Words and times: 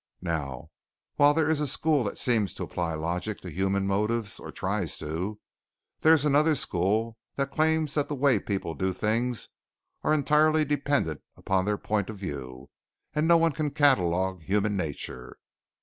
Now, 0.23 0.71
while 1.17 1.31
there 1.35 1.47
is 1.47 1.59
a 1.59 1.67
school 1.67 2.03
that 2.05 2.17
seems 2.17 2.55
to 2.55 2.63
apply 2.63 2.95
logic 2.95 3.39
to 3.41 3.51
human 3.51 3.85
motives, 3.85 4.39
or 4.39 4.51
tries 4.51 4.97
to, 4.97 5.39
there 5.99 6.13
is 6.13 6.25
another 6.25 6.55
school 6.55 7.19
that 7.35 7.51
claims 7.51 7.93
that 7.93 8.07
the 8.09 8.15
way 8.15 8.39
people 8.39 8.73
do 8.73 8.93
things 8.93 9.49
are 10.01 10.11
entirely 10.11 10.65
dependent 10.65 11.21
upon 11.37 11.65
their 11.65 11.77
point 11.77 12.09
of 12.09 12.17
view 12.17 12.71
and 13.13 13.27
no 13.27 13.37
one 13.37 13.51
can 13.51 13.69
catalog 13.69 14.41
human 14.41 14.75
nature. 14.75 15.37